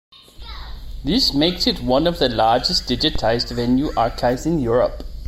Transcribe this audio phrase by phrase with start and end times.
[1.03, 5.03] This makes it one of the largest digitised venue archives in Europe.